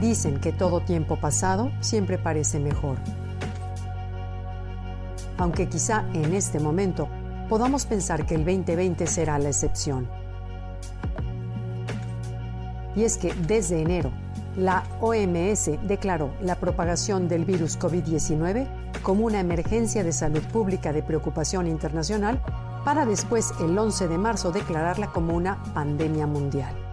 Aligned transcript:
Dicen 0.00 0.38
que 0.38 0.52
todo 0.52 0.80
tiempo 0.80 1.16
pasado 1.16 1.72
siempre 1.80 2.18
parece 2.18 2.60
mejor. 2.60 2.98
Aunque 5.38 5.68
quizá 5.68 6.04
en 6.14 6.34
este 6.34 6.60
momento 6.60 7.08
podamos 7.48 7.84
pensar 7.84 8.24
que 8.24 8.36
el 8.36 8.44
2020 8.44 9.06
será 9.08 9.38
la 9.38 9.48
excepción. 9.48 10.08
Y 12.94 13.04
es 13.04 13.18
que 13.18 13.32
desde 13.46 13.80
enero, 13.80 14.12
la 14.56 14.84
OMS 15.00 15.70
declaró 15.86 16.30
la 16.42 16.56
propagación 16.56 17.28
del 17.28 17.44
virus 17.44 17.78
COVID-19 17.78 18.66
como 19.02 19.24
una 19.24 19.40
emergencia 19.40 20.04
de 20.04 20.12
salud 20.12 20.42
pública 20.52 20.92
de 20.92 21.02
preocupación 21.02 21.66
internacional 21.66 22.40
para 22.84 23.04
después 23.04 23.52
el 23.60 23.76
11 23.76 24.08
de 24.08 24.18
marzo 24.18 24.52
declararla 24.52 25.08
como 25.08 25.34
una 25.34 25.62
pandemia 25.74 26.26
mundial. 26.26 26.87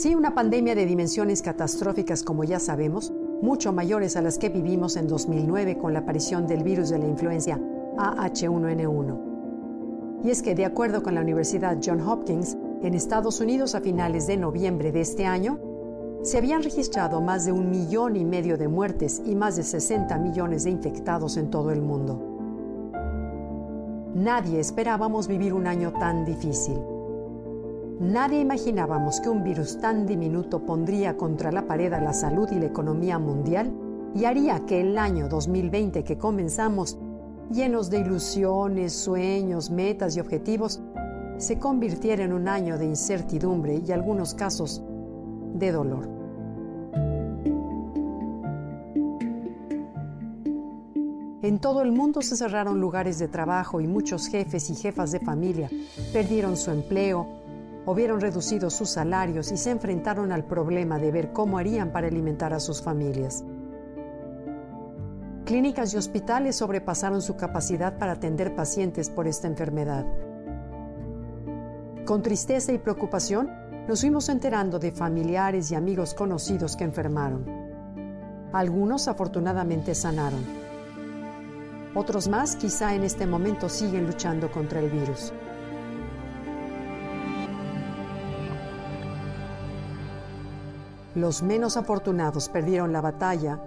Sí, 0.00 0.14
una 0.14 0.34
pandemia 0.34 0.74
de 0.74 0.86
dimensiones 0.86 1.42
catastróficas 1.42 2.22
como 2.22 2.42
ya 2.42 2.58
sabemos, 2.58 3.12
mucho 3.42 3.70
mayores 3.70 4.16
a 4.16 4.22
las 4.22 4.38
que 4.38 4.48
vivimos 4.48 4.96
en 4.96 5.06
2009 5.06 5.76
con 5.76 5.92
la 5.92 5.98
aparición 5.98 6.46
del 6.46 6.64
virus 6.64 6.88
de 6.88 6.98
la 6.98 7.06
influencia 7.06 7.60
AH1N1. 7.98 10.22
Y 10.24 10.30
es 10.30 10.40
que, 10.40 10.54
de 10.54 10.64
acuerdo 10.64 11.02
con 11.02 11.16
la 11.16 11.20
Universidad 11.20 11.76
John 11.84 12.00
Hopkins, 12.00 12.56
en 12.80 12.94
Estados 12.94 13.42
Unidos 13.42 13.74
a 13.74 13.82
finales 13.82 14.26
de 14.26 14.38
noviembre 14.38 14.90
de 14.90 15.02
este 15.02 15.26
año, 15.26 15.58
se 16.22 16.38
habían 16.38 16.62
registrado 16.62 17.20
más 17.20 17.44
de 17.44 17.52
un 17.52 17.68
millón 17.68 18.16
y 18.16 18.24
medio 18.24 18.56
de 18.56 18.68
muertes 18.68 19.20
y 19.26 19.34
más 19.34 19.56
de 19.56 19.64
60 19.64 20.16
millones 20.16 20.64
de 20.64 20.70
infectados 20.70 21.36
en 21.36 21.50
todo 21.50 21.72
el 21.72 21.82
mundo. 21.82 22.18
Nadie 24.14 24.60
esperábamos 24.60 25.28
vivir 25.28 25.52
un 25.52 25.66
año 25.66 25.92
tan 25.92 26.24
difícil. 26.24 26.78
Nadie 28.00 28.40
imaginábamos 28.40 29.20
que 29.20 29.28
un 29.28 29.44
virus 29.44 29.78
tan 29.78 30.06
diminuto 30.06 30.64
pondría 30.64 31.18
contra 31.18 31.52
la 31.52 31.66
pared 31.66 31.92
a 31.92 32.00
la 32.00 32.14
salud 32.14 32.48
y 32.50 32.54
la 32.54 32.64
economía 32.64 33.18
mundial 33.18 33.70
y 34.14 34.24
haría 34.24 34.64
que 34.64 34.80
el 34.80 34.96
año 34.96 35.28
2020 35.28 36.02
que 36.02 36.16
comenzamos, 36.16 36.96
llenos 37.50 37.90
de 37.90 37.98
ilusiones, 37.98 38.94
sueños, 38.94 39.70
metas 39.70 40.16
y 40.16 40.20
objetivos, 40.20 40.80
se 41.36 41.58
convirtiera 41.58 42.24
en 42.24 42.32
un 42.32 42.48
año 42.48 42.78
de 42.78 42.86
incertidumbre 42.86 43.82
y 43.86 43.92
algunos 43.92 44.32
casos 44.32 44.82
de 45.52 45.70
dolor. 45.70 46.08
En 51.42 51.58
todo 51.58 51.82
el 51.82 51.92
mundo 51.92 52.22
se 52.22 52.36
cerraron 52.36 52.80
lugares 52.80 53.18
de 53.18 53.28
trabajo 53.28 53.82
y 53.82 53.86
muchos 53.86 54.28
jefes 54.28 54.70
y 54.70 54.74
jefas 54.74 55.12
de 55.12 55.20
familia 55.20 55.68
perdieron 56.14 56.56
su 56.56 56.70
empleo, 56.70 57.39
o 57.90 57.94
vieron 57.94 58.20
reducidos 58.20 58.74
sus 58.74 58.90
salarios 58.90 59.50
y 59.50 59.56
se 59.56 59.72
enfrentaron 59.72 60.30
al 60.30 60.44
problema 60.44 61.00
de 61.00 61.10
ver 61.10 61.32
cómo 61.32 61.58
harían 61.58 61.90
para 61.90 62.06
alimentar 62.06 62.54
a 62.54 62.60
sus 62.60 62.80
familias. 62.80 63.44
Clínicas 65.44 65.92
y 65.92 65.96
hospitales 65.96 66.54
sobrepasaron 66.54 67.20
su 67.20 67.34
capacidad 67.34 67.98
para 67.98 68.12
atender 68.12 68.54
pacientes 68.54 69.10
por 69.10 69.26
esta 69.26 69.48
enfermedad. 69.48 70.06
Con 72.04 72.22
tristeza 72.22 72.70
y 72.70 72.78
preocupación, 72.78 73.50
nos 73.88 74.02
fuimos 74.02 74.28
enterando 74.28 74.78
de 74.78 74.92
familiares 74.92 75.72
y 75.72 75.74
amigos 75.74 76.14
conocidos 76.14 76.76
que 76.76 76.84
enfermaron. 76.84 77.44
Algunos 78.52 79.08
afortunadamente 79.08 79.96
sanaron. 79.96 80.44
Otros 81.96 82.28
más 82.28 82.54
quizá 82.54 82.94
en 82.94 83.02
este 83.02 83.26
momento 83.26 83.68
siguen 83.68 84.06
luchando 84.06 84.48
contra 84.52 84.78
el 84.78 84.90
virus. 84.90 85.32
Los 91.14 91.42
menos 91.42 91.76
afortunados 91.76 92.48
perdieron 92.48 92.92
la 92.92 93.00
batalla 93.00 93.60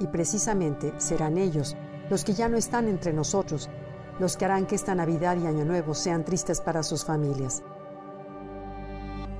y 0.00 0.06
precisamente 0.06 0.94
serán 0.98 1.36
ellos 1.36 1.76
los 2.08 2.24
que 2.24 2.32
ya 2.32 2.48
no 2.48 2.56
están 2.56 2.88
entre 2.88 3.12
nosotros, 3.12 3.68
los 4.18 4.36
que 4.36 4.46
harán 4.46 4.66
que 4.66 4.74
esta 4.74 4.94
Navidad 4.94 5.36
y 5.36 5.46
Año 5.46 5.64
Nuevo 5.64 5.94
sean 5.94 6.24
tristes 6.24 6.60
para 6.60 6.82
sus 6.82 7.04
familias. 7.04 7.62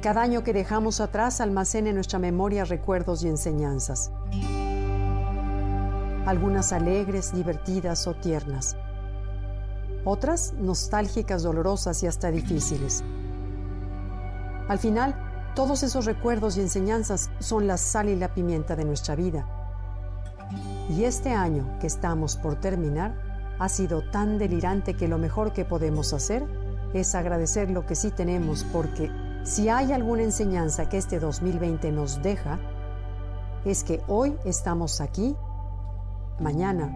Cada 0.00 0.22
año 0.22 0.42
que 0.42 0.52
dejamos 0.52 1.00
atrás 1.00 1.40
almacena 1.40 1.90
en 1.90 1.96
nuestra 1.96 2.18
memoria 2.18 2.64
recuerdos 2.64 3.22
y 3.24 3.28
enseñanzas. 3.28 4.12
Algunas 6.26 6.72
alegres, 6.72 7.32
divertidas 7.32 8.06
o 8.06 8.14
tiernas. 8.14 8.76
Otras 10.04 10.54
nostálgicas, 10.54 11.42
dolorosas 11.42 12.02
y 12.02 12.06
hasta 12.06 12.30
difíciles. 12.30 13.04
Al 14.68 14.78
final, 14.78 15.31
todos 15.54 15.82
esos 15.82 16.06
recuerdos 16.06 16.56
y 16.56 16.60
enseñanzas 16.60 17.30
son 17.38 17.66
la 17.66 17.76
sal 17.76 18.08
y 18.08 18.16
la 18.16 18.34
pimienta 18.34 18.76
de 18.76 18.84
nuestra 18.84 19.14
vida. 19.14 19.46
Y 20.88 21.04
este 21.04 21.30
año 21.30 21.78
que 21.80 21.86
estamos 21.86 22.36
por 22.36 22.56
terminar 22.56 23.14
ha 23.58 23.68
sido 23.68 24.02
tan 24.10 24.38
delirante 24.38 24.94
que 24.94 25.08
lo 25.08 25.18
mejor 25.18 25.52
que 25.52 25.64
podemos 25.64 26.12
hacer 26.12 26.44
es 26.94 27.14
agradecer 27.14 27.70
lo 27.70 27.86
que 27.86 27.94
sí 27.94 28.10
tenemos 28.10 28.64
porque 28.72 29.10
si 29.44 29.68
hay 29.68 29.92
alguna 29.92 30.22
enseñanza 30.22 30.88
que 30.88 30.98
este 30.98 31.18
2020 31.18 31.90
nos 31.92 32.22
deja, 32.22 32.58
es 33.64 33.84
que 33.84 34.02
hoy 34.08 34.36
estamos 34.44 35.00
aquí, 35.00 35.36
mañana 36.40 36.90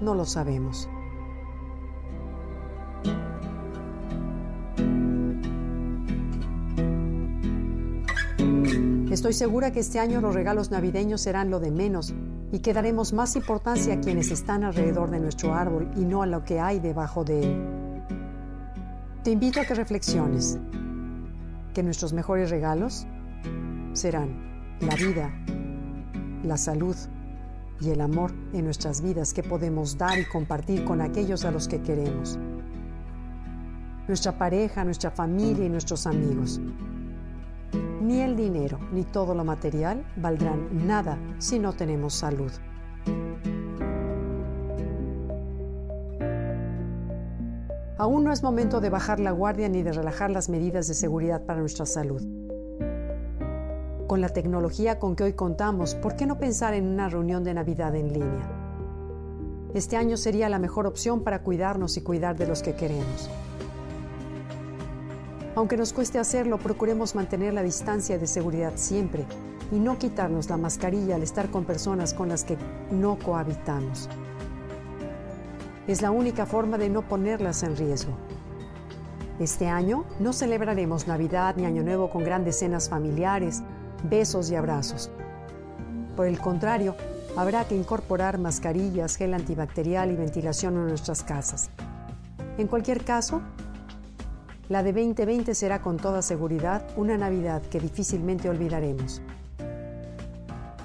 no 0.00 0.14
lo 0.14 0.24
sabemos. 0.24 0.88
Estoy 9.26 9.48
segura 9.48 9.72
que 9.72 9.80
este 9.80 9.98
año 9.98 10.20
los 10.20 10.36
regalos 10.36 10.70
navideños 10.70 11.20
serán 11.20 11.50
lo 11.50 11.58
de 11.58 11.72
menos 11.72 12.14
y 12.52 12.60
que 12.60 12.72
daremos 12.72 13.12
más 13.12 13.34
importancia 13.34 13.94
a 13.94 14.00
quienes 14.00 14.30
están 14.30 14.62
alrededor 14.62 15.10
de 15.10 15.18
nuestro 15.18 15.52
árbol 15.52 15.90
y 15.96 16.04
no 16.04 16.22
a 16.22 16.26
lo 16.26 16.44
que 16.44 16.60
hay 16.60 16.78
debajo 16.78 17.24
de 17.24 17.42
él. 17.42 17.66
Te 19.24 19.32
invito 19.32 19.60
a 19.60 19.64
que 19.64 19.74
reflexiones 19.74 20.60
que 21.74 21.82
nuestros 21.82 22.12
mejores 22.12 22.50
regalos 22.50 23.04
serán 23.94 24.76
la 24.78 24.94
vida, 24.94 25.32
la 26.44 26.56
salud 26.56 26.94
y 27.80 27.90
el 27.90 28.02
amor 28.02 28.32
en 28.52 28.64
nuestras 28.64 29.00
vidas 29.00 29.34
que 29.34 29.42
podemos 29.42 29.98
dar 29.98 30.20
y 30.20 30.24
compartir 30.26 30.84
con 30.84 31.00
aquellos 31.00 31.44
a 31.44 31.50
los 31.50 31.66
que 31.66 31.82
queremos. 31.82 32.38
Nuestra 34.06 34.38
pareja, 34.38 34.84
nuestra 34.84 35.10
familia 35.10 35.66
y 35.66 35.68
nuestros 35.68 36.06
amigos. 36.06 36.60
Ni 38.06 38.20
el 38.20 38.36
dinero 38.36 38.78
ni 38.92 39.02
todo 39.02 39.34
lo 39.34 39.42
material 39.42 40.06
valdrán 40.14 40.86
nada 40.86 41.18
si 41.38 41.58
no 41.58 41.72
tenemos 41.72 42.14
salud. 42.14 42.52
Aún 47.98 48.22
no 48.22 48.30
es 48.30 48.44
momento 48.44 48.80
de 48.80 48.90
bajar 48.90 49.18
la 49.18 49.32
guardia 49.32 49.68
ni 49.68 49.82
de 49.82 49.90
relajar 49.90 50.30
las 50.30 50.48
medidas 50.48 50.86
de 50.86 50.94
seguridad 50.94 51.44
para 51.46 51.58
nuestra 51.58 51.84
salud. 51.84 52.22
Con 54.06 54.20
la 54.20 54.28
tecnología 54.28 55.00
con 55.00 55.16
que 55.16 55.24
hoy 55.24 55.32
contamos, 55.32 55.96
¿por 55.96 56.14
qué 56.14 56.26
no 56.26 56.38
pensar 56.38 56.74
en 56.74 56.86
una 56.86 57.08
reunión 57.08 57.42
de 57.42 57.54
Navidad 57.54 57.96
en 57.96 58.12
línea? 58.12 59.68
Este 59.74 59.96
año 59.96 60.16
sería 60.16 60.48
la 60.48 60.60
mejor 60.60 60.86
opción 60.86 61.24
para 61.24 61.42
cuidarnos 61.42 61.96
y 61.96 62.02
cuidar 62.02 62.36
de 62.36 62.46
los 62.46 62.62
que 62.62 62.76
queremos. 62.76 63.28
Aunque 65.56 65.78
nos 65.78 65.94
cueste 65.94 66.18
hacerlo, 66.18 66.58
procuremos 66.58 67.14
mantener 67.14 67.54
la 67.54 67.62
distancia 67.62 68.18
de 68.18 68.26
seguridad 68.26 68.74
siempre 68.76 69.24
y 69.72 69.76
no 69.76 69.98
quitarnos 69.98 70.50
la 70.50 70.58
mascarilla 70.58 71.14
al 71.14 71.22
estar 71.22 71.50
con 71.50 71.64
personas 71.64 72.12
con 72.12 72.28
las 72.28 72.44
que 72.44 72.58
no 72.90 73.18
cohabitamos. 73.18 74.10
Es 75.86 76.02
la 76.02 76.10
única 76.10 76.44
forma 76.44 76.76
de 76.76 76.90
no 76.90 77.00
ponerlas 77.08 77.62
en 77.62 77.74
riesgo. 77.74 78.12
Este 79.40 79.66
año 79.66 80.04
no 80.20 80.34
celebraremos 80.34 81.08
Navidad 81.08 81.54
ni 81.56 81.64
Año 81.64 81.82
Nuevo 81.82 82.10
con 82.10 82.22
grandes 82.22 82.58
cenas 82.58 82.90
familiares, 82.90 83.62
besos 84.04 84.50
y 84.50 84.56
abrazos. 84.56 85.10
Por 86.16 86.26
el 86.26 86.38
contrario, 86.38 86.96
habrá 87.34 87.64
que 87.64 87.76
incorporar 87.76 88.36
mascarillas, 88.36 89.16
gel 89.16 89.32
antibacterial 89.32 90.10
y 90.10 90.16
ventilación 90.16 90.74
en 90.74 90.88
nuestras 90.88 91.22
casas. 91.22 91.70
En 92.58 92.66
cualquier 92.66 93.04
caso, 93.04 93.40
la 94.68 94.82
de 94.82 94.92
2020 94.92 95.54
será 95.54 95.80
con 95.80 95.96
toda 95.96 96.22
seguridad 96.22 96.86
una 96.96 97.16
Navidad 97.16 97.62
que 97.62 97.78
difícilmente 97.78 98.48
olvidaremos. 98.48 99.22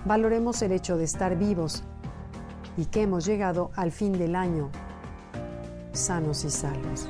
Valoremos 0.06 0.62
el 0.62 0.72
hecho 0.72 0.98
de 0.98 1.06
estar 1.06 1.38
vivos 1.38 1.84
y 2.78 2.86
que 2.86 3.04
hemos 3.04 3.26
llegado 3.26 3.72
al 3.76 3.92
fin 3.92 4.14
del 4.14 4.36
año 4.36 4.70
sanos 5.94 6.46
y 6.46 6.50
salvos. 6.50 7.10